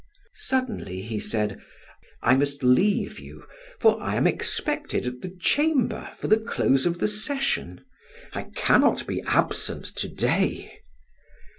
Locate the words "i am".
4.01-4.25